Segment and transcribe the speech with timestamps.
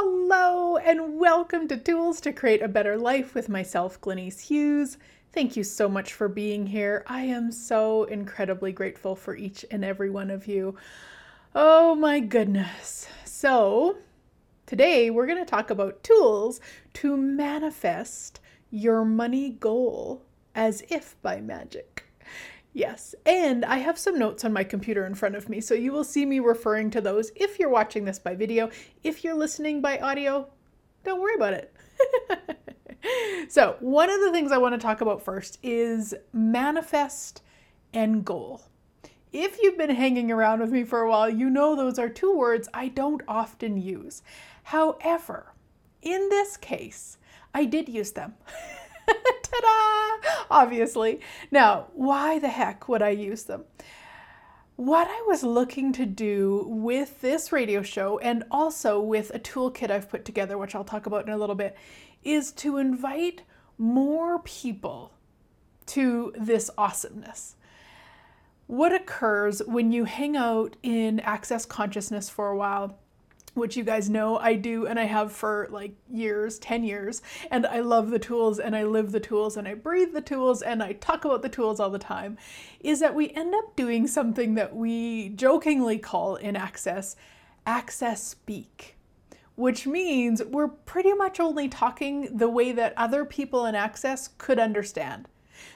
[0.00, 4.96] Hello, and welcome to Tools to Create a Better Life with myself, Glenise Hughes.
[5.32, 7.02] Thank you so much for being here.
[7.08, 10.76] I am so incredibly grateful for each and every one of you.
[11.52, 13.08] Oh my goodness.
[13.24, 13.98] So,
[14.66, 16.60] today we're going to talk about tools
[16.92, 18.38] to manifest
[18.70, 20.22] your money goal
[20.54, 22.07] as if by magic.
[22.78, 25.90] Yes, and I have some notes on my computer in front of me, so you
[25.90, 28.70] will see me referring to those if you're watching this by video.
[29.02, 30.46] If you're listening by audio,
[31.02, 31.74] don't worry about it.
[33.48, 37.42] so, one of the things I want to talk about first is manifest
[37.92, 38.62] and goal.
[39.32, 42.32] If you've been hanging around with me for a while, you know those are two
[42.32, 44.22] words I don't often use.
[44.62, 45.52] However,
[46.00, 47.18] in this case,
[47.52, 48.34] I did use them.
[49.42, 50.44] Ta-da!
[50.50, 51.20] Obviously.
[51.50, 53.64] Now, why the heck would I use them?
[54.76, 59.90] What I was looking to do with this radio show and also with a toolkit
[59.90, 61.76] I've put together, which I'll talk about in a little bit,
[62.22, 63.42] is to invite
[63.76, 65.12] more people
[65.86, 67.56] to this awesomeness.
[68.66, 72.98] What occurs when you hang out in access consciousness for a while
[73.54, 77.22] which you guys know I do and I have for like years, 10 years.
[77.50, 80.62] And I love the tools and I live the tools and I breathe the tools
[80.62, 82.38] and I talk about the tools all the time,
[82.80, 87.16] is that we end up doing something that we jokingly call in Access
[87.66, 88.96] Access Speak.
[89.56, 94.60] Which means we're pretty much only talking the way that other people in Access could
[94.60, 95.26] understand.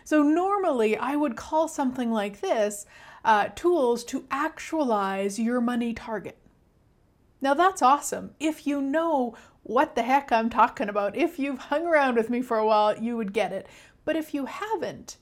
[0.05, 2.87] So, normally I would call something like this
[3.25, 6.39] uh, tools to actualize your money target.
[7.43, 8.35] Now that's awesome.
[8.41, 12.41] If you know what the heck I'm talking about, if you've hung around with me
[12.41, 13.67] for a while, you would get it.
[14.05, 15.17] But if you haven't,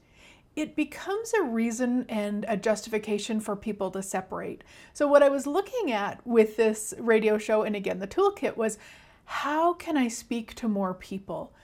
[0.54, 4.62] it becomes a reason and a justification for people to separate.
[4.92, 8.78] So, what I was looking at with this radio show, and again, the toolkit was
[9.24, 11.54] how can I speak to more people?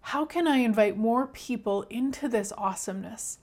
[0.00, 3.38] How can I invite more people into this awesomeness?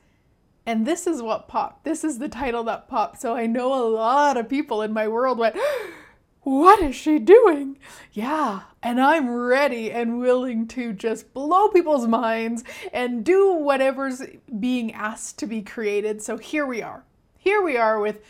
[0.66, 1.84] And this is what popped.
[1.84, 3.20] This is the title that popped.
[3.20, 5.58] So, I know a lot of people in my world went,
[6.46, 7.76] what is she doing?
[8.14, 12.64] Yeah, and I'm ready and willing to just blow people's minds
[12.94, 14.22] and do whatever's
[14.60, 16.22] being asked to be created.
[16.22, 17.04] So here we are.
[17.40, 18.22] Here we are with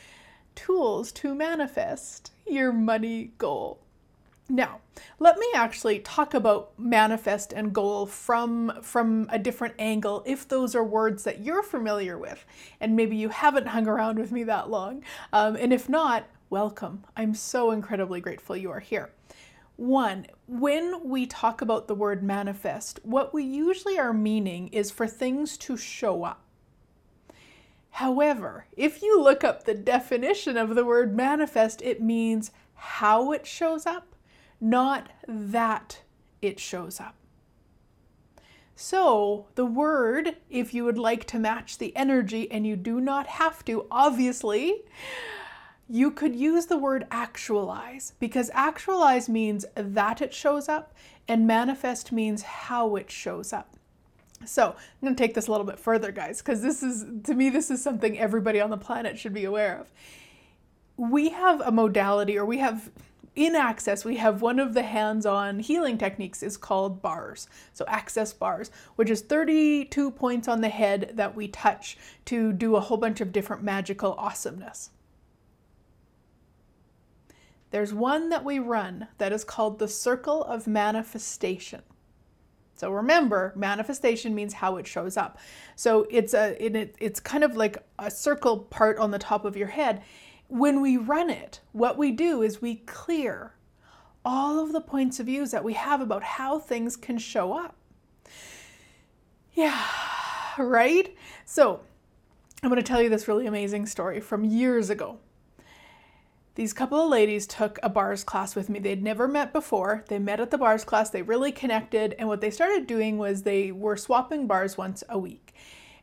[0.55, 3.79] tools to manifest your money goal.
[4.47, 4.79] Now,
[5.19, 10.73] let me actually talk about manifest and goal from from a different angle if those
[10.73, 12.45] are words that you're familiar with
[12.79, 15.03] and maybe you haven't hung around with me that long.
[15.33, 17.03] Um, and if not, welcome.
[17.17, 19.09] I'm so incredibly grateful you are here.
[19.75, 25.05] One, when we talk about the word manifest, what we usually are meaning is for
[25.05, 26.45] things to show up.
[27.89, 33.45] However, if you look up the definition of the word manifest, it means how it
[33.45, 34.15] shows up,
[34.61, 36.03] not that
[36.41, 37.15] it shows up.
[38.77, 43.27] So, the word, if you would like to match the energy, and you do not
[43.27, 44.83] have to, obviously,
[45.87, 50.93] you could use the word actualize because actualize means that it shows up
[51.27, 53.75] and manifest means how it shows up.
[54.45, 57.33] So, I'm going to take this a little bit further, guys, because this is, to
[57.33, 59.91] me, this is something everybody on the planet should be aware of.
[60.97, 62.91] We have a modality, or we have
[63.35, 67.47] in Access, we have one of the hands on healing techniques is called bars.
[67.73, 72.75] So, Access bars, which is 32 points on the head that we touch to do
[72.75, 74.89] a whole bunch of different magical awesomeness.
[77.75, 81.81] There's one that we run that is called the Circle of Manifestation.
[82.73, 85.39] So remember, manifestation means how it shows up.
[85.75, 89.57] So it's a it, it's kind of like a circle part on the top of
[89.57, 90.03] your head.
[90.47, 93.55] When we run it, what we do is we clear
[94.23, 97.75] all of the points of views that we have about how things can show up.
[99.51, 99.85] Yeah,
[100.57, 101.13] right?
[101.43, 101.81] So
[102.63, 105.19] I'm going to tell you this really amazing story from years ago
[106.55, 108.79] these couple of ladies took a bars class with me.
[108.79, 110.05] They'd never met before.
[110.07, 113.43] They met at the bars class, they really connected, and what they started doing was
[113.43, 115.53] they were swapping bars once a week.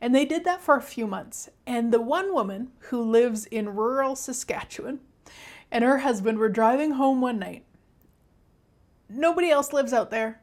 [0.01, 1.49] And they did that for a few months.
[1.67, 5.01] And the one woman who lives in rural Saskatchewan
[5.71, 7.65] and her husband were driving home one night.
[9.09, 10.41] Nobody else lives out there.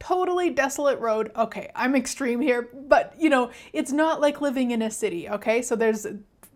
[0.00, 1.30] Totally desolate road.
[1.36, 5.62] Okay, I'm extreme here, but you know, it's not like living in a city, okay?
[5.62, 6.06] So there's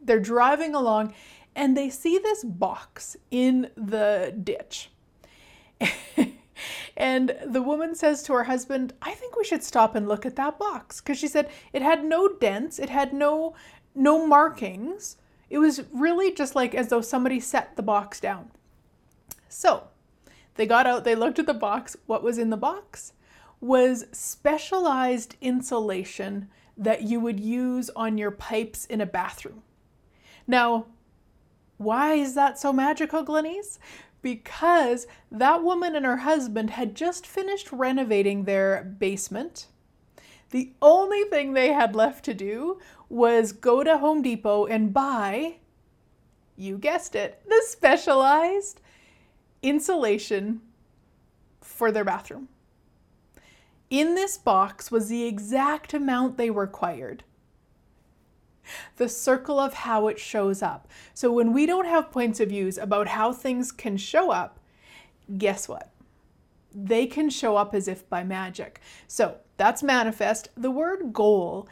[0.05, 1.15] they're driving along
[1.55, 4.91] and they see this box in the ditch.
[6.97, 10.37] and the woman says to her husband, I think we should stop and look at
[10.37, 11.01] that box.
[11.01, 13.55] Because she said it had no dents, it had no
[13.95, 15.17] no markings.
[15.51, 18.51] It was really just like as though somebody set the box down.
[19.49, 19.89] So
[20.55, 21.97] They got out, they looked at the box.
[22.07, 23.13] What was in the box?
[23.61, 29.63] Was specialized insulation that you would use on your pipes in a bathroom.
[30.47, 30.87] Now,
[31.77, 33.79] why is that so magical, Glenise?
[34.21, 39.67] Because that woman and her husband had just finished renovating their basement.
[40.51, 42.79] The only thing they had left to do
[43.09, 45.57] was go to Home Depot and buy,
[46.57, 48.81] you guessed it, the specialized
[49.63, 50.61] insulation
[51.61, 52.49] for their bathroom.
[53.91, 57.25] In this box was the exact amount they required.
[58.97, 60.89] The circle of how it shows up.
[61.15, 64.59] So when we don't have points of views about how things can show up,
[65.39, 65.91] guess what?
[66.75, 68.81] They can show up as if by magic.
[69.07, 70.49] So that's manifest.
[70.57, 71.69] The word goal,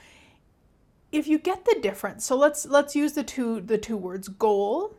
[1.13, 4.95] if you get the difference, so let's let's use the two the two words goal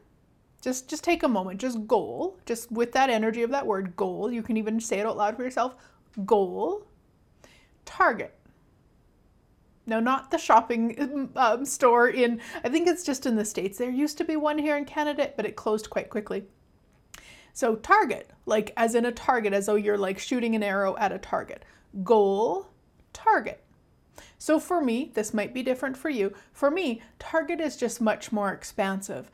[0.62, 4.32] just just take a moment just goal just with that energy of that word goal
[4.32, 5.76] you can even say it out loud for yourself
[6.26, 6.86] goal
[7.84, 8.34] target
[9.86, 13.78] no not the shopping um, store in i think it's just in the states.
[13.78, 16.44] There used to be one here in canada but it closed quite quickly.
[17.54, 21.12] So target like as in a target as though you're like shooting an arrow at
[21.12, 21.64] a target.
[22.04, 22.68] Goal
[23.14, 23.64] target.
[24.38, 26.34] So for me this might be different for you.
[26.54, 29.30] For me target is just much more expansive.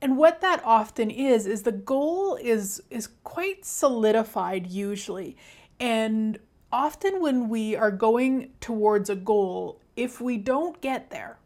[0.00, 5.36] And what that often is is the goal is is quite solidified usually.
[5.80, 6.38] And
[6.72, 11.38] often when we are going towards a goal if we don't get there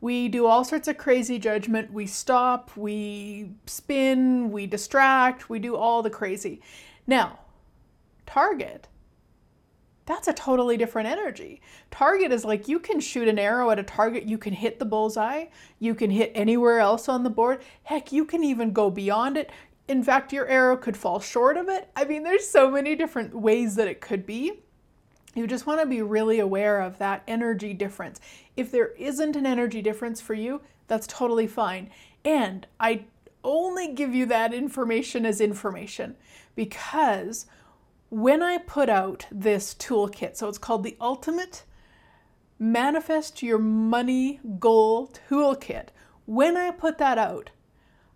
[0.00, 5.76] we do all sorts of crazy judgment we stop we spin we distract we do
[5.76, 6.60] all the crazy
[7.06, 7.38] now
[8.26, 8.88] target
[10.04, 11.60] that's a totally different energy.
[11.90, 14.84] Target is like you can shoot an arrow at a target, you can hit the
[14.84, 15.46] bullseye,
[15.78, 17.62] you can hit anywhere else on the board.
[17.84, 19.50] Heck, you can even go beyond it.
[19.88, 21.90] In fact, your arrow could fall short of it.
[21.96, 24.60] I mean, there's so many different ways that it could be.
[25.34, 28.20] You just want to be really aware of that energy difference.
[28.56, 31.90] If there isn't an energy difference for you, that's totally fine.
[32.24, 33.06] And I
[33.42, 36.16] only give you that information as information
[36.54, 37.46] because
[38.10, 41.64] when I put out this toolkit, so it's called the Ultimate
[42.58, 45.88] Manifest Your Money Goal Toolkit.
[46.26, 47.50] When I put that out,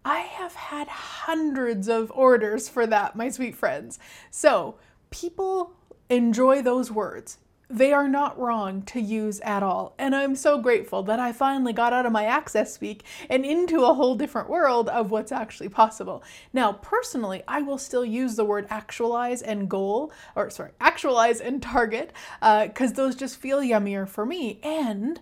[0.07, 3.99] I have had hundreds of orders for that, my sweet friends.
[4.31, 4.77] So
[5.11, 5.73] people
[6.09, 7.39] enjoy those words
[7.69, 9.95] they are not wrong to use at all.
[9.99, 13.85] And I'm so grateful that I finally got out of my access speak and into
[13.85, 16.23] a whole different world of what's actually possible.
[16.53, 21.61] Now, personally, I will still use the word actualize and goal, or sorry, actualize and
[21.61, 24.61] target, because uh, those just feel yummier for me.
[24.63, 25.21] And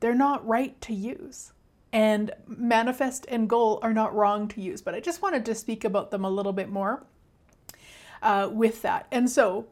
[0.00, 1.52] they're not right to use.
[1.92, 4.80] And manifest and goal are not wrong to use.
[4.80, 7.04] But I just wanted to speak about them a little bit more
[8.22, 9.06] uh, with that.
[9.10, 9.66] And so,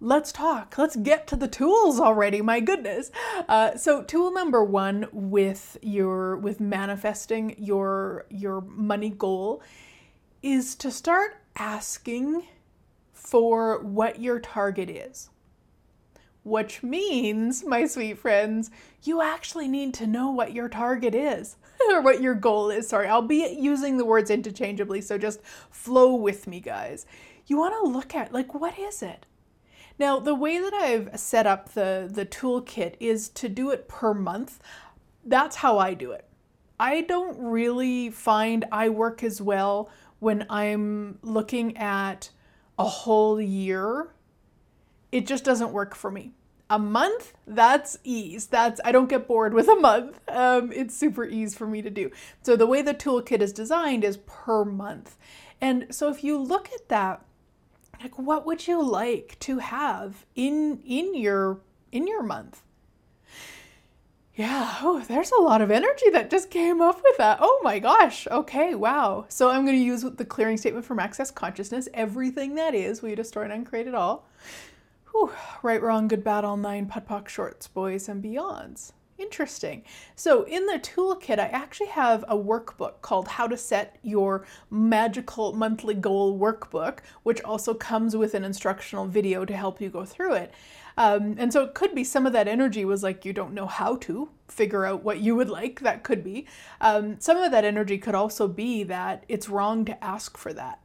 [0.00, 0.76] let's talk.
[0.76, 2.42] Let's get to the tools already.
[2.42, 3.10] My goodness.
[3.48, 9.62] Uh, so tool number one with your with manifesting your your money goal
[10.42, 12.46] is to start asking
[13.12, 15.30] for what your target is.
[16.46, 18.70] Which means, my sweet friends,
[19.02, 21.56] you actually need to know what your target is
[21.90, 22.86] or what your goal is.
[22.86, 27.04] Sorry, I'll be using the words interchangeably, so just flow with me, guys.
[27.48, 29.26] You want to look at, like, what is it?
[29.98, 34.14] Now, the way that I've set up the, the toolkit is to do it per
[34.14, 34.60] month.
[35.24, 36.28] That's how I do it.
[36.78, 42.30] I don't really find I work as well when I'm looking at
[42.78, 44.12] a whole year.
[45.12, 46.32] It just doesn't work for me.
[46.68, 48.46] A month, that's ease.
[48.46, 50.18] That's I don't get bored with a month.
[50.28, 52.10] Um, it's super ease for me to do.
[52.42, 55.16] So the way the toolkit is designed is per month.
[55.60, 57.24] And so if you look at that,
[58.02, 61.60] like what would you like to have in in your
[61.92, 62.62] in your month
[64.34, 67.78] yeah oh there's a lot of energy that just came up with that oh my
[67.78, 72.54] gosh okay wow so i'm going to use the clearing statement from access consciousness everything
[72.54, 74.28] that is we destroy and uncreate it all
[75.62, 79.82] Right wrong good bad all nine POD shorts boys and beyonds Interesting.
[80.14, 85.54] So, in the toolkit, I actually have a workbook called How to Set Your Magical
[85.54, 90.34] Monthly Goal Workbook, which also comes with an instructional video to help you go through
[90.34, 90.52] it.
[90.98, 93.66] Um, and so, it could be some of that energy was like you don't know
[93.66, 95.80] how to figure out what you would like.
[95.80, 96.46] That could be.
[96.82, 100.78] Um, some of that energy could also be that it's wrong to ask for that.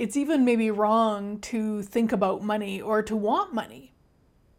[0.00, 3.90] It's even maybe wrong to think about money or to want money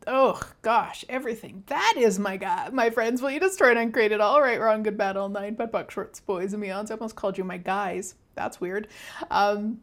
[0.07, 1.63] oh gosh, everything.
[1.67, 3.21] That is my God, my friends.
[3.21, 4.41] Will you destroy and uncreate it all?
[4.41, 6.91] Right, wrong, good, bad, all nine, POD POC, shorts, boys, and beyonds.
[6.91, 8.15] I almost called you my guys.
[8.35, 8.87] That's weird.
[9.29, 9.81] Um,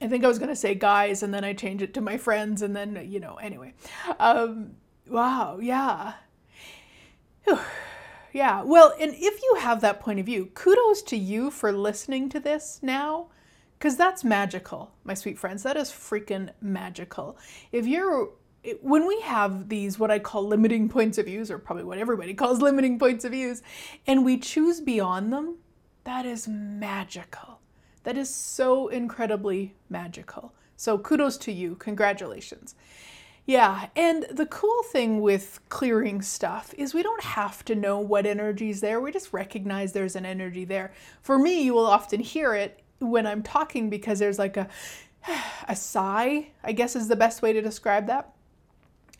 [0.00, 2.16] I think I was going to say guys, and then I changed it to my
[2.16, 3.74] friends, and then, you know, anyway.
[4.18, 4.76] Um,
[5.08, 6.14] wow, yeah.
[8.32, 12.28] Yeah, well, and if you have that point of view, kudos to you for listening
[12.28, 13.26] to this now,
[13.80, 15.62] because that's magical, my sweet friends.
[15.62, 17.38] That is freaking magical.
[17.72, 18.28] If you're
[18.82, 22.34] when we have these what I call limiting points of views, or probably what everybody
[22.40, 23.62] calls limiting points of views,
[24.06, 25.56] and we choose beyond them,
[26.04, 27.60] that is magical.
[28.02, 30.52] That is so incredibly magical.
[30.76, 31.74] So kudos to you.
[31.76, 32.74] Congratulations.
[33.46, 38.26] Yeah, and the cool thing with clearing stuff is we don't have to know what
[38.26, 39.00] energy is there.
[39.00, 40.92] We just recognize there's an energy there.
[41.22, 44.68] For me, you will often hear it when I'm talking because there's like a
[45.68, 48.32] a sigh, I guess is the best way to describe that.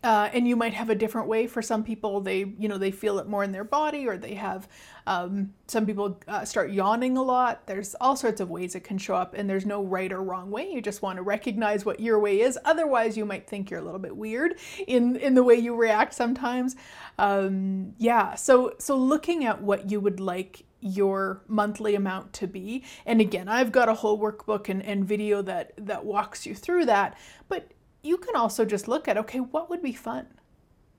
[0.02, 1.46] Uh, and you might have a different way.
[1.46, 4.34] For some people they you know they feel it more in their body or they
[4.34, 4.66] have
[5.06, 7.66] um, some people uh, start yawning a lot.
[7.66, 10.50] There's all sorts of ways it can show up and there's no right or wrong
[10.50, 10.70] way.
[10.70, 12.58] You just want to recognize what your way is.
[12.64, 14.54] Otherwise you might think you're a little bit weird
[14.86, 16.76] in in the way you react sometimes.
[17.18, 18.36] Um, yeah.
[18.36, 23.48] So so looking at what you would like your monthly amount to be and again
[23.48, 27.18] i've got a whole workbook and, and video that that walks you through that
[27.48, 27.70] but
[28.02, 30.26] you can also just look at okay, what would be fun?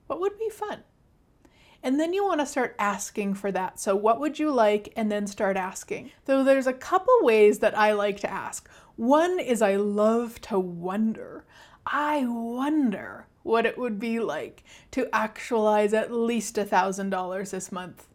[0.06, 0.80] What would be fun?
[1.82, 3.80] And then you want to start asking for that.
[3.80, 4.92] So, what would you like?
[4.96, 6.12] And then start asking.
[6.26, 8.68] So, there's a couple ways that I like to ask.
[8.94, 11.44] One is I love to wonder.
[11.84, 14.62] I wonder what it would be like
[14.92, 18.06] to actualize at least a $1,000 this month.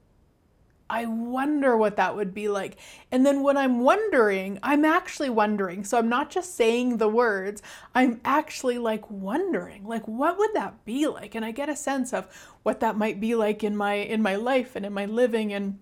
[0.89, 2.77] I wonder what that would be like.
[3.11, 5.83] And then when I'm wondering, I'm actually wondering.
[5.83, 7.61] So I'm not just saying the words,
[7.93, 11.35] I'm actually like wondering, like what would that be like?
[11.35, 12.27] And I get a sense of
[12.63, 15.79] what that might be like in my in my life and in my living and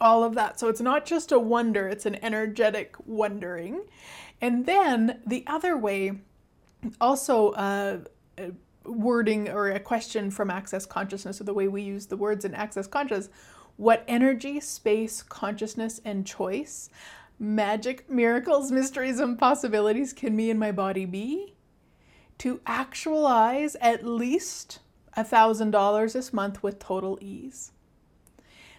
[0.00, 0.60] all of that.
[0.60, 3.82] So it's not just a wonder, it's an energetic wondering.
[4.40, 6.12] And then the other way
[7.00, 7.98] also uh,
[8.84, 12.54] wording or a question from access consciousness or the way we use the words in
[12.54, 13.28] access conscious
[13.78, 16.90] what energy, space, consciousness, and choice,
[17.38, 21.54] magic, miracles, mysteries, and possibilities can me and my body be
[22.38, 24.80] to actualize at least
[25.16, 27.70] $1,000 this month with total ease.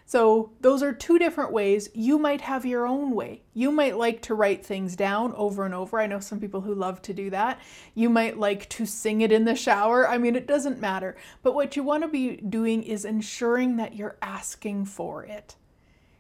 [0.10, 1.88] So, those are two different ways.
[1.94, 3.44] You might have your own way.
[3.54, 6.00] You might like to write things down over and over.
[6.00, 7.60] I know some people who love to do that.
[7.94, 10.10] You might like to sing it in the shower.
[10.10, 11.16] I mean, it doesn't matter.
[11.44, 15.58] But what you want to be doing is ensuring that you're asking for it.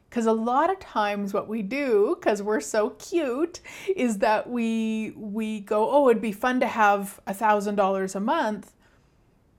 [0.07, 3.59] Because a lot of times what we do, because we're so cute,
[3.95, 8.19] is that we we go, oh, it'd be fun to have a thousand dollars a
[8.19, 8.71] month,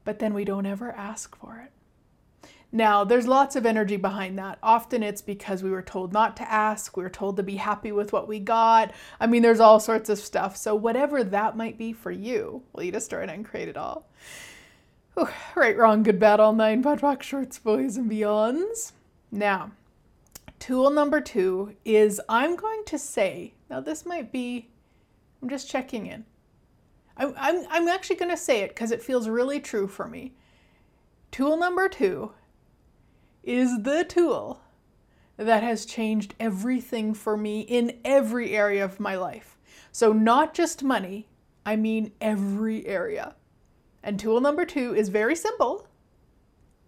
[0.05, 1.73] but then we don't ever ask for it.
[2.73, 4.59] Now, there's lots of energy behind that.
[4.63, 7.91] Often it's because we were told not to ask, we were told to be happy
[7.91, 8.93] with what we got.
[9.19, 10.57] I mean, there's all sorts of stuff.
[10.57, 14.09] So, whatever that might be for you, you just start and create it all?
[15.15, 15.29] Whew.
[15.57, 18.93] Right, wrong, good, bad, all nine, POD POC, shorts, boys, and beyonds.
[19.33, 19.73] Now,
[20.61, 24.69] tool number two is I'm going to say, now this might be,
[25.43, 26.25] I'm just checking in.
[27.17, 30.35] I'm, I'm, I'm actually going to say it because it feels really true for me.
[31.33, 32.33] Tool number two
[33.43, 34.61] is the tool
[35.37, 39.57] that has changed everything for me in every area of my life.
[39.93, 41.29] So, not just money,
[41.65, 43.35] I mean every area.
[44.03, 45.87] And tool number two is very simple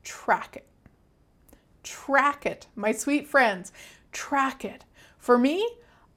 [0.03, 0.67] track it.
[1.83, 3.73] Track it, my sweet friends.
[4.13, 4.85] Track it.
[5.19, 5.69] For me,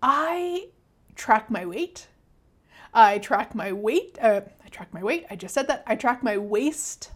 [0.02, 0.70] I
[1.16, 2.08] track my weight.
[2.94, 4.18] I track my weight.
[4.22, 5.26] Uh, I track my weight.
[5.30, 5.84] I just said that.
[5.88, 7.12] I track my waist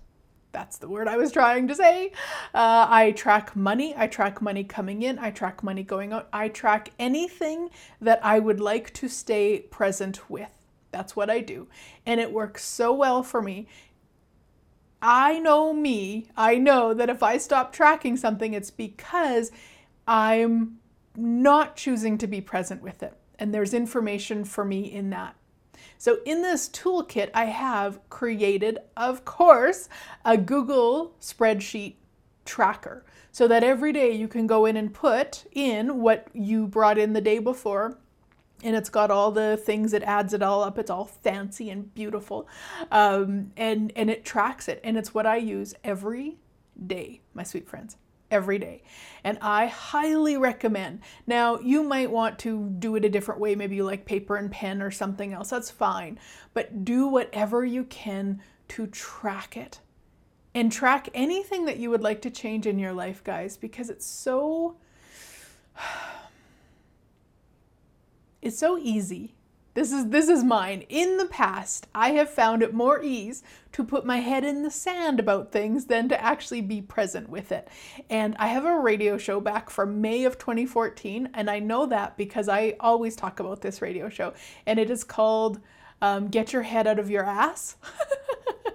[0.59, 2.11] that's the word I was trying to say.
[2.53, 3.93] Uh, I track money.
[3.95, 5.17] I track money coming in.
[5.17, 6.27] I track money going out.
[6.33, 7.69] I track anything
[8.01, 10.51] that I would like to stay present with.
[10.91, 11.69] That's what I do.
[12.05, 13.69] And it works so well for me.
[15.01, 16.27] I know me.
[16.35, 19.53] I know that if I stop tracking something, it's because
[20.09, 20.79] I'm
[21.15, 23.13] not choosing to be present with it.
[23.39, 25.37] And there's information for me in that.
[26.00, 29.89] So in this toolkit, I have created, of course,
[30.24, 31.96] a Google spreadsheet
[32.46, 33.03] tracker
[33.34, 37.12] so that every day you can go in and put in what you brought in
[37.12, 38.00] the day before
[38.63, 41.94] and it's got all the things it adds it all up it's all fancy and
[41.94, 42.48] beautiful
[42.91, 46.38] um, and and it tracks it and it's what i use every
[46.88, 47.96] day my sweet friends
[48.31, 48.83] every day.
[49.24, 51.01] And I highly recommend.
[51.27, 53.55] Now, you might want to do it a different way.
[53.55, 55.50] Maybe you like paper and pen or something else.
[55.50, 56.19] That's fine.
[56.53, 59.79] But do whatever you can to track it.
[60.55, 64.05] And track anything that you would like to change in your life, guys, because it's
[64.05, 64.77] so
[68.41, 69.36] It's so easy.
[69.79, 70.83] This is this is mine.
[70.89, 74.69] In the past, I have found it more ease to put my head in the
[74.69, 77.69] sand about things than to actually be present with it.
[78.09, 82.17] And I have a radio show back from May of 2014, and I know that
[82.17, 84.33] because I always talk about this radio show,
[84.65, 85.62] and it is called
[86.01, 87.77] um, "Get Your Head Out of Your Ass."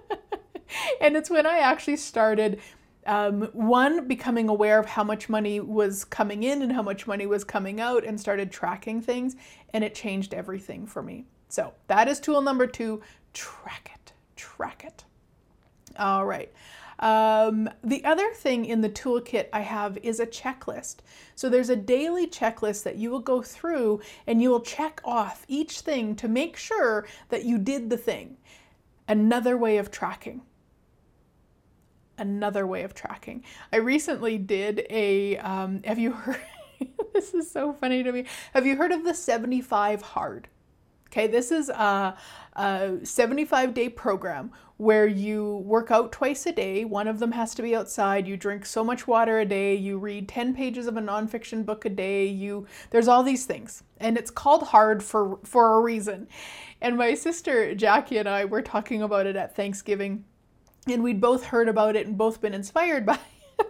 [1.02, 2.62] and it's when I actually started
[3.06, 7.26] um, one, becoming aware of how much money was coming in and how much money
[7.26, 9.36] was coming out and started tracking things,
[9.72, 11.26] and it changed everything for me.
[11.48, 15.04] So that is tool number two track it, track it.
[15.98, 16.52] All right.
[17.00, 20.96] Um, the other thing in the toolkit I have is a checklist.
[21.34, 25.44] So there's a daily checklist that you will go through and you will check off
[25.48, 28.36] each thing to make sure that you did the thing.
[29.08, 30.42] Another way of tracking
[32.18, 33.44] another way of tracking.
[33.72, 36.40] I recently did a, um, have you heard,
[37.12, 38.24] this is so funny to me.
[38.52, 40.48] Have you heard of the 75 hard?
[41.14, 42.16] Okay, this is a,
[42.54, 46.84] a 75 day program where you work out twice a day.
[46.84, 48.26] One of them has to be outside.
[48.26, 49.76] You drink so much water a day.
[49.76, 52.26] You read 10 pages of a nonfiction book a day.
[52.26, 56.26] You there's all these things, and it's called hard for for a reason.
[56.80, 60.24] And my sister Jackie and I were talking about it at Thanksgiving
[60.86, 63.18] and we'd both heard about it and both been inspired by
[63.58, 63.66] it.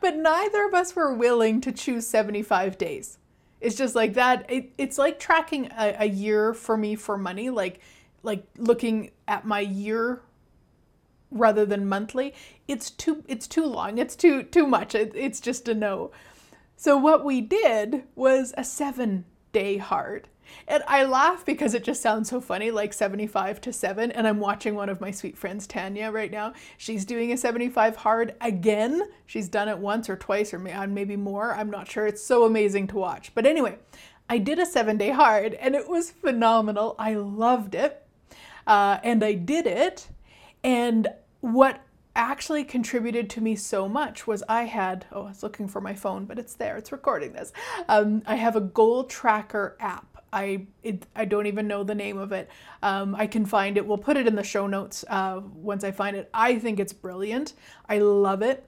[0.00, 3.18] but neither of us were willing to choose 75 days.
[3.60, 4.46] It's just like that.
[4.48, 7.80] It, it's like tracking a, a year for me for money, like
[8.22, 10.20] like looking at my year
[11.30, 12.34] rather than monthly.
[12.66, 13.98] It's too it's too long.
[13.98, 14.94] It's too too much.
[14.94, 16.12] It, it's just a no.
[16.76, 20.28] So what we did was a seven day hard.
[20.66, 24.12] And I laugh because it just sounds so funny, like 75 to 7.
[24.12, 26.52] And I'm watching one of my sweet friends, Tanya, right now.
[26.76, 29.02] She's doing a 75 hard again.
[29.26, 31.54] She's done it once or twice or maybe more.
[31.54, 32.06] I'm not sure.
[32.06, 33.32] It's so amazing to watch.
[33.34, 33.78] But anyway,
[34.28, 36.94] I did a seven day hard and it was phenomenal.
[36.98, 38.04] I loved it.
[38.66, 40.08] Uh, and I did it.
[40.62, 41.08] And
[41.40, 41.80] what
[42.14, 45.94] actually contributed to me so much was I had, oh, I was looking for my
[45.94, 47.52] phone, but it's there, it's recording this.
[47.88, 52.18] Um, I have a goal tracker app I it, I don't even know the name
[52.18, 52.50] of it.
[52.82, 53.86] Um, I can find it.
[53.86, 56.28] We'll put it in the show notes uh, once I find it.
[56.32, 57.54] I think it's brilliant.
[57.88, 58.64] I love it.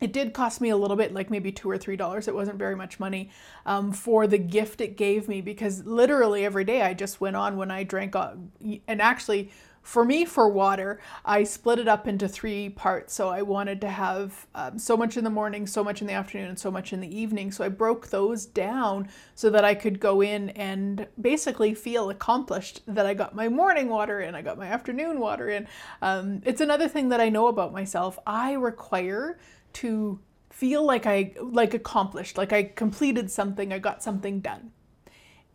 [0.00, 2.28] It did cost me a little bit, like maybe two or three dollars.
[2.28, 3.30] It wasn't very much money
[3.64, 7.56] um, for the gift it gave me because literally every day I just went on
[7.56, 9.50] when I drank, and actually
[9.86, 13.14] for me, for water, I split it up into three parts.
[13.14, 16.12] So I wanted to have um, so much in the morning, so much in the
[16.12, 17.52] afternoon, and so much in the evening.
[17.52, 22.82] So I broke those down so that I could go in and basically feel accomplished
[22.88, 25.68] that I got my morning water in, I got my afternoon water in.
[26.02, 28.18] Um, it's another thing that I know about myself.
[28.26, 29.38] I require
[29.74, 30.18] to
[30.50, 34.72] feel like I like accomplished, like I completed something, I got something done.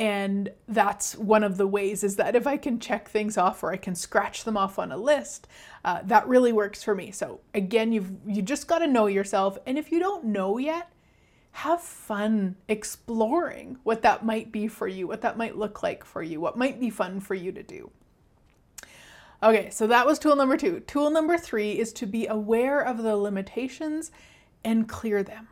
[0.01, 3.71] And that's one of the ways is that if I can check things off or
[3.71, 5.47] I can scratch them off on a list,
[5.85, 7.11] uh, that really works for me.
[7.11, 10.91] So again, you've you just got to know yourself, and if you don't know yet,
[11.51, 16.23] have fun exploring what that might be for you, what that might look like for
[16.23, 17.91] you, what might be fun for you to do.
[19.43, 20.79] Okay, so that was tool number two.
[20.79, 24.11] Tool number three is to be aware of the limitations
[24.63, 25.49] and clear them.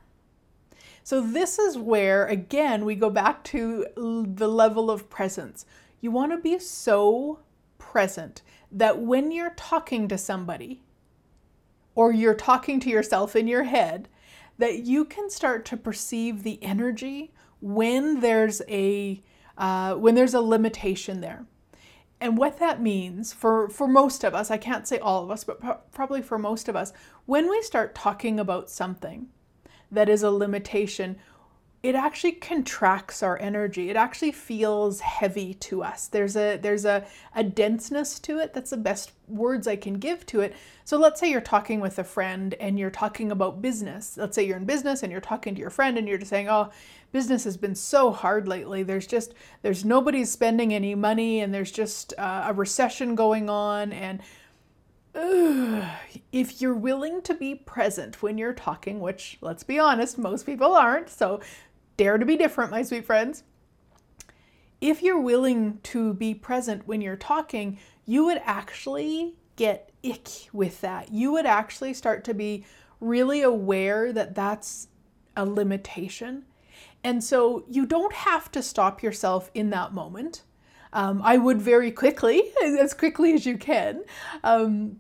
[1.04, 5.66] So, this is where, again, we go back to the level of presence.
[6.02, 7.40] You want to be so
[7.78, 10.84] present that when you're talking to somebody
[11.96, 14.08] or you're talking to yourself in your head,
[14.58, 17.32] that you can start to perceive the energy
[17.62, 19.22] when there's a
[19.58, 21.46] uh, when there's a limitation there.
[22.22, 25.44] And what that means for, for most of us, I can't say all of us,
[25.44, 26.92] but pro- probably for most of us,
[27.26, 29.28] when we start talking about something,
[29.92, 31.18] that is a limitation,
[31.82, 33.90] it actually contracts our energy.
[33.90, 36.08] It actually feels heavy to us.
[36.08, 38.54] There's a there's a, a denseness to it.
[38.54, 40.56] That's the best words I can give to it.
[40.84, 44.18] So let's say you're talking with a friend and you're talking about business.
[44.18, 46.50] Let's say you're in business and you're talking to your friend and you're just saying,
[46.50, 46.70] "Oh,
[47.14, 48.84] business has been so hard lately.
[48.84, 53.94] There's just there's nobody's spending any money and there's just uh, a recession going on
[53.94, 54.22] and
[55.16, 60.76] if you're willing to be present when you're talking, which let's be honest, most people
[60.76, 61.42] aren't, so
[61.98, 63.44] dare to be different, my sweet friends.
[64.82, 70.80] If you're willing to be present when you're talking, you would actually get ick with
[70.82, 71.12] that.
[71.12, 72.66] You would actually start to be
[73.02, 74.88] really aware that that's
[75.36, 76.46] a limitation.
[77.04, 80.44] And so you don't have to stop yourself in that moment.
[80.94, 84.04] Um, I would very quickly, as quickly as you can.
[84.44, 85.00] Um,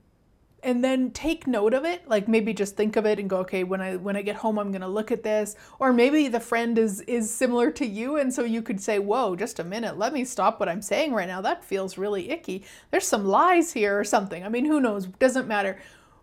[0.63, 2.07] and then take note of it.
[2.07, 4.59] Like maybe just think of it and go okay when i when i get home
[4.59, 5.55] i'm going to look at this.
[5.79, 9.35] Or maybe the friend is is similar to you and so you could say whoa
[9.35, 9.97] just a minute.
[9.97, 11.41] Let me stop what i'm saying right now.
[11.41, 12.63] That feels really icky.
[12.91, 14.43] There's some lies here or something.
[14.43, 15.07] I mean who knows?
[15.07, 15.79] Doesn't matter.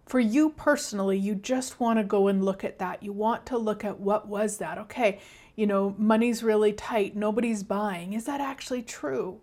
[0.06, 3.02] For you personally you just want to go and look at that.
[3.02, 4.78] You want to look at what was that?
[4.78, 5.20] Okay
[5.54, 7.16] you know money's really tight.
[7.16, 8.12] Nobody's buying.
[8.12, 9.40] Is that actually true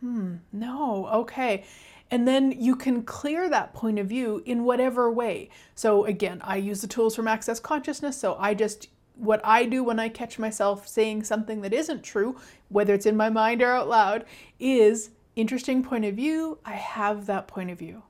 [0.00, 1.64] hmm no okay
[2.10, 5.50] and then you can clear that point of view in whatever way.
[5.74, 8.16] So, again, I use the tools from Access Consciousness.
[8.16, 12.40] So, I just, what I do when I catch myself saying something that isn't true,
[12.68, 14.24] whether it's in my mind or out loud,
[14.58, 16.58] is interesting point of view.
[16.64, 18.02] I have that point of view.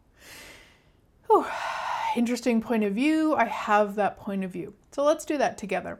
[1.27, 1.47] Whew.
[2.17, 3.35] Interesting point of view.
[3.35, 4.75] I have that point of view.
[4.93, 5.99] So, let's do that together.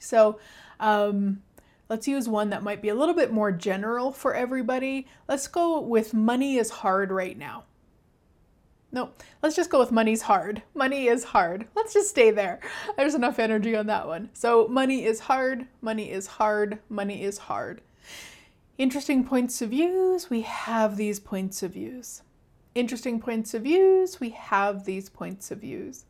[0.00, 0.38] So,
[0.78, 1.42] um,
[1.88, 5.06] Let's use one that might be a little bit more general for everybody.
[5.28, 7.64] Let's go with money is hard right now.
[8.90, 9.10] No,
[9.42, 10.62] let's just go with money's hard.
[10.74, 11.66] Money is hard.
[11.76, 12.60] Let's just stay there.
[12.96, 14.30] There's enough energy on that one.
[14.32, 17.82] So, money is hard, money is hard, money is hard.
[18.78, 22.22] Interesting points of views, we have these points of views.
[22.74, 26.04] Interesting points of views, we have these points of views.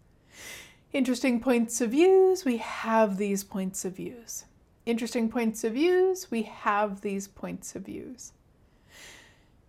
[0.92, 4.44] Interesting points of views, we have these points of views
[4.86, 8.32] interesting points of views, we have these points of views.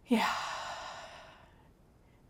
[0.08, 0.30] Yeah.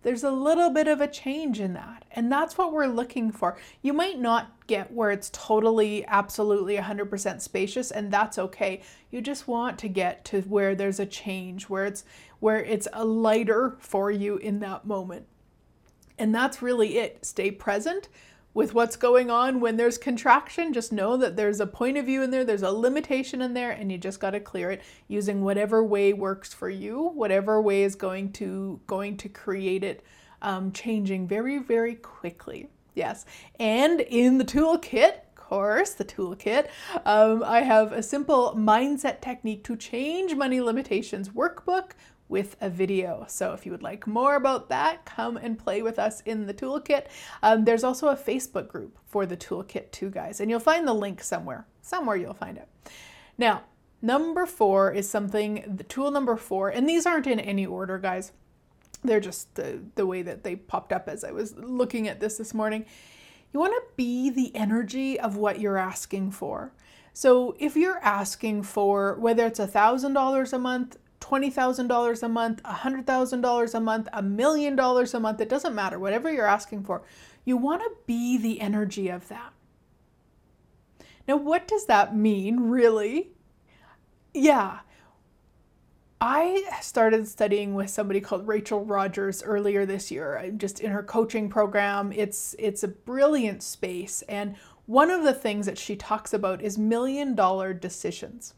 [0.04, 3.58] There's a little bit of a change in that, and that's what we're looking for.
[3.82, 8.82] You might not get where it's totally, absolutely 100% spacious, and that's okay.
[9.12, 12.06] You just want to get to where there's a change, where it's
[12.40, 15.26] where it's a lighter for you in that moment.
[16.18, 17.26] And that's really it.
[17.26, 18.08] Stay present,
[18.58, 20.74] with what's going on when there's contraction.
[20.74, 23.70] Just know that there's a point of view in there, there's a limitation in there,
[23.70, 27.84] and you just got to clear it using whatever way works for you, whatever way
[27.84, 30.04] is going to going to create it
[30.42, 32.68] um, changing very very quickly.
[32.96, 33.28] Yes,
[33.60, 36.68] and in the toolkit, of course, the toolkit,
[37.06, 41.92] um, I have a simple mindset technique to change money limitations workbook
[42.30, 43.26] with a video.
[43.28, 46.54] So if you would like more about that, come and play with us in the
[46.54, 47.06] toolkit.
[47.42, 50.94] Um, there's also a Facebook group for the toolkit too, guys, and you'll find the
[50.94, 51.66] link somewhere.
[51.82, 52.68] Somewhere you'll find it.
[53.38, 53.64] Now,
[54.02, 58.32] number four is something, the tool number four, and these aren't in any order, guys.
[59.04, 62.38] They're just the, the way that they popped up as I was looking at this
[62.38, 62.86] this morning.
[63.54, 66.74] You want to be the energy of what you're asking for.
[67.14, 73.74] So if you're asking for whether it's a $1,000 a month, $20,000 a month, $100,000
[73.74, 77.04] a month, a million dollars a month, it doesn't matter, whatever you're asking for,
[77.46, 79.54] you want to be the energy of that.
[81.28, 83.32] Now, what does that mean, really?
[84.34, 84.80] Yeah.
[86.20, 91.04] I started studying with somebody called Rachel Rodgers earlier this year, I'm just in her
[91.04, 92.12] coaching program.
[92.12, 94.56] It's it's a brilliant space and
[94.88, 98.54] one of the things that she talks about is million dollar decisions.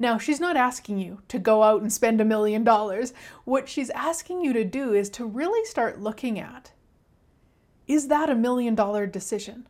[0.00, 3.12] Now, she's not asking you to go out and spend a million dollars.
[3.44, 6.72] What she's asking you to do is to really start looking at
[7.86, 9.66] is that a million dollar decision?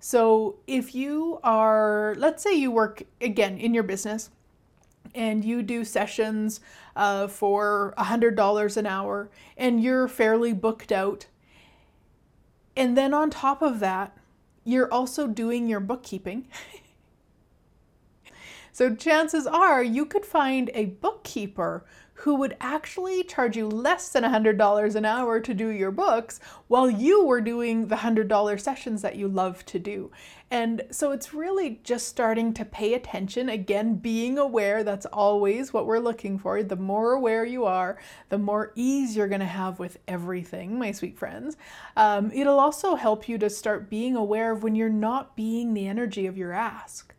[0.00, 4.30] So, if you are, let's say you work again in your business
[5.14, 6.60] and you do sessions
[6.96, 11.26] uh, for $100 an hour and you're fairly booked out,
[12.74, 14.16] and then on top of that,
[14.64, 16.48] you're also doing your bookkeeping.
[18.76, 24.22] So chances are you could find a bookkeeper who would actually charge you less than
[24.22, 29.16] $100 an hour to do your books while you were doing the $100 sessions that
[29.16, 30.10] you love to do.
[30.50, 33.48] And so it's really just starting to pay attention.
[33.48, 36.62] Again, being aware, that's always what we're looking for.
[36.62, 37.96] The more aware you are,
[38.28, 41.56] the more ease you're going to have with everything, my sweet friends.
[41.96, 45.88] Um, it'll also help you to start being aware of when you're not being the
[45.88, 47.15] energy of your ask.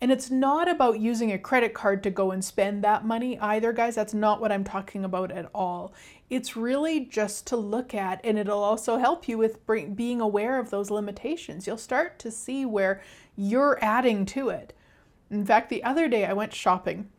[0.00, 3.72] And it's not about using a credit card to go and spend that money either,
[3.72, 3.94] guys.
[3.94, 5.92] That's not what I'm talking about at all.
[6.28, 10.58] It's really just to look at, and it'll also help you with bring, being aware
[10.58, 11.66] of those limitations.
[11.66, 13.02] You'll start to see where
[13.36, 14.72] you're adding to it.
[15.30, 17.10] In fact, the other day I went shopping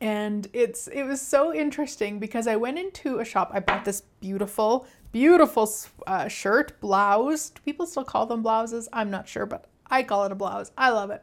[0.00, 3.50] and it's it was so interesting because I went into a shop.
[3.52, 5.70] I bought this beautiful, beautiful
[6.06, 7.50] uh, shirt, blouse.
[7.50, 8.88] Do people still call them blouses?
[8.92, 10.70] I'm not sure, but I call it a blouse.
[10.78, 11.22] I love it.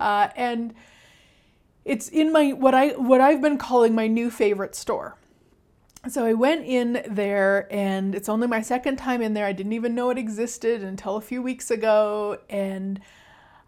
[0.00, 0.74] Uh, and
[1.84, 5.16] it's in my what I what I've been calling my new favorite store.
[6.08, 9.46] So I went in there and it's only my second time in there.
[9.46, 13.00] I didn't even know it existed until a few weeks ago and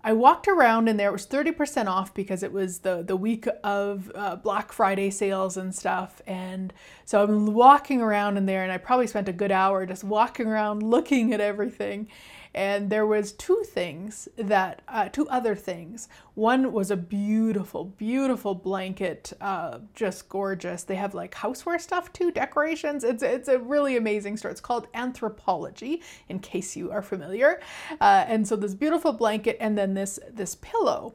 [0.03, 3.47] I walked around and there It was 30% off because it was the, the week
[3.63, 6.23] of uh, Black Friday sales and stuff.
[6.27, 6.73] And
[7.05, 10.47] so I'm walking around in there and I probably spent a good hour just walking
[10.47, 12.09] around looking at everything
[12.55, 16.09] and there was two things that uh, two other things.
[16.35, 20.83] One was a beautiful beautiful blanket uh, just gorgeous.
[20.83, 23.05] They have like houseware stuff too decorations.
[23.05, 24.51] It's it's a really amazing store.
[24.51, 27.61] It's called Anthropologie in case you are familiar.
[28.01, 31.15] Uh, and so this beautiful blanket and then this this pillow.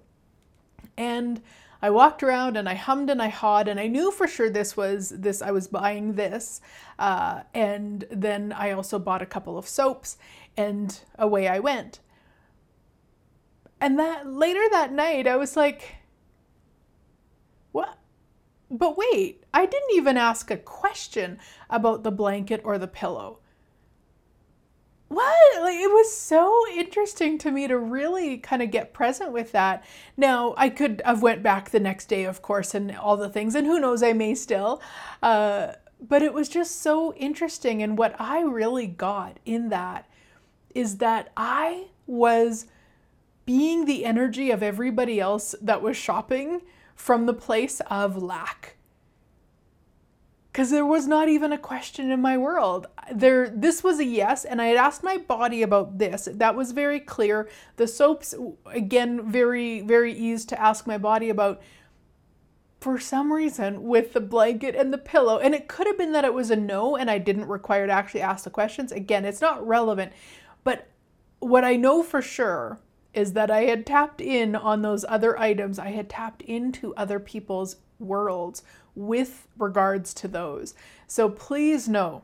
[0.98, 1.42] And
[1.82, 4.76] I walked around and I hummed and I hawed and I knew for sure this
[4.76, 6.62] was this I was buying this.
[6.98, 10.18] Uh, and then I also bought a couple of soaps
[10.58, 12.00] and away I went.
[13.80, 15.96] And that later that night, I was like,
[17.72, 17.98] what?
[18.72, 21.40] But wait, I didn't even ask a question
[21.70, 23.40] about the blanket or the pillow.
[25.08, 25.62] What?
[25.62, 29.84] Like it was so interesting to me to really kind of get present with that.
[30.18, 33.56] Now I could have went back the next day, of course, and all the things,
[33.56, 34.82] and who knows, I may still.
[35.22, 40.10] Uh, but it was just so interesting, and what I really got in that
[40.76, 42.68] is that I was
[43.46, 46.62] being the energy of everybody else that was shopping
[46.96, 48.76] from the place of lack.
[50.54, 52.88] Cuz there was not even a question in my world.
[53.14, 56.30] There this was a yes and I had asked my body about this.
[56.32, 57.50] That was very clear.
[57.76, 58.34] The soaps
[58.68, 61.62] again very very easy to ask my body about
[62.80, 66.24] for some reason with the blanket and the pillow and it could have been that
[66.24, 68.94] it was a no and I didn't require to actually ask the questions.
[68.94, 70.14] Again, it's not relevant
[70.66, 70.90] but
[71.40, 72.80] what I know for sure
[73.14, 75.80] is that I had tapped in on those other items.
[75.80, 78.62] I had tapped into other people's worlds
[78.94, 80.74] with regards to those.
[81.08, 82.24] So please know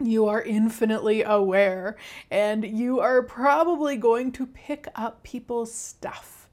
[0.00, 1.96] you are infinitely aware
[2.30, 6.48] and you are probably going to pick up people's stuff.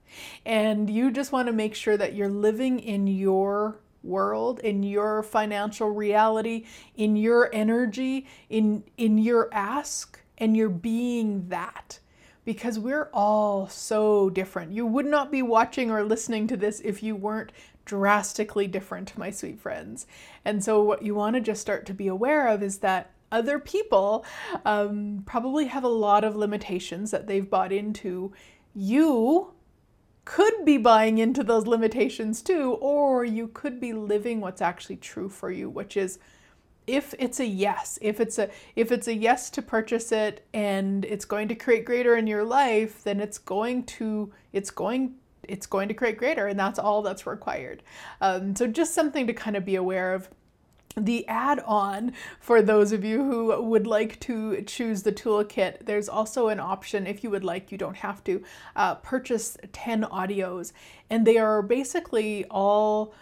[0.46, 5.24] And you just want to make sure that you're living in your world in your
[5.24, 6.64] financial reality
[6.96, 12.00] in your energy in in your ask and you're being that
[12.44, 14.72] because we're all so different.
[14.72, 17.52] You would not be watching or listening to this if you weren't
[17.86, 20.06] drastically different, my sweet friends.
[20.44, 23.60] And so, what you want to just start to be aware of is that other
[23.60, 24.26] people
[24.66, 28.32] um, probably have a lot of limitations that they've bought into.
[28.74, 29.54] You
[30.26, 35.30] could be buying into those limitations too, or you could be living what's actually true
[35.30, 36.20] for you, which is
[36.88, 41.06] if it's a yes if it's a if it's a yes to purchase it and
[41.06, 45.66] it's going to create greater in your life then it's going to it's going it's
[45.66, 47.82] going to create greater and that's all that's required
[48.22, 50.30] um, so just something to kind of be aware of
[50.98, 56.08] the add on for those of you who would like to choose the toolkit, there's
[56.08, 58.42] also an option if you would like, you don't have to,
[58.76, 60.72] uh, purchase 10 audios.
[61.10, 63.14] And they are basically all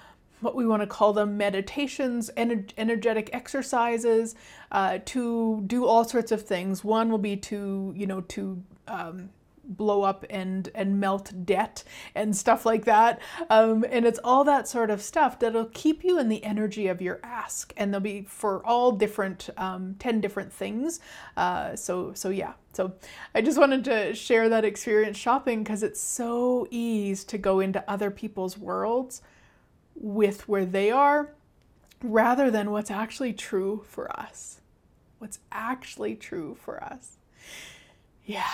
[0.43, 4.35] what we want to call them meditations, ener- energetic exercises
[4.71, 6.83] uh, to do all sorts of things.
[6.83, 9.29] One will be to, you know, to um,
[9.63, 11.83] blow up and and melt debt
[12.15, 13.19] and stuff like that.
[13.49, 17.01] Um, and it's all that sort of stuff that'll keep you in the energy of
[17.01, 17.73] your ask.
[17.77, 20.99] And they'll be for all different um, 10 different things.
[21.37, 22.53] Uh, so so yeah.
[22.73, 22.93] So
[23.35, 27.83] i just wanted to share that experience shopping because it's so easy to go into
[27.87, 29.21] other people's worlds
[29.95, 31.33] with where they are
[32.01, 34.59] rather than what's actually true for us.
[35.19, 37.17] What's actually true for us.
[38.25, 38.47] Yeah.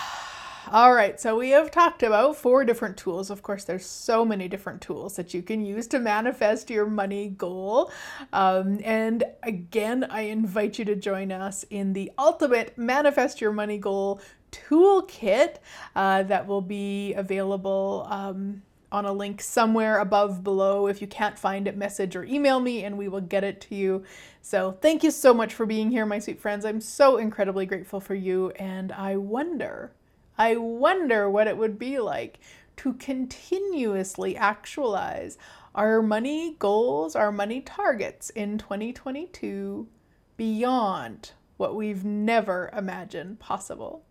[0.70, 3.30] All right, so we have talked about four different tools.
[3.30, 7.28] Of course, there's so many different tools that you can use to manifest your money
[7.30, 7.90] goal.
[8.32, 13.78] Um, and again, I invite you to join us in the ultimate Manifest Your Money
[13.78, 14.20] Goal
[14.52, 15.56] toolkit
[15.96, 18.06] uh, that will be available.
[18.08, 20.86] Um, on a link somewhere above below.
[20.86, 23.74] If you can't find it, message or email me and we will get it to
[23.74, 24.04] you.
[24.42, 26.64] So, thank you so much for being here, my sweet friends.
[26.64, 28.50] I'm so incredibly grateful for you.
[28.50, 29.92] And I wonder,
[30.38, 32.40] I wonder what it would be like
[32.78, 35.36] to continuously actualize
[35.74, 39.86] our money goals, our money targets in 2022
[40.36, 44.02] beyond what we've never imagined possible.